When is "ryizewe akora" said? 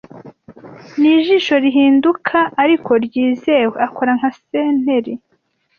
3.05-4.11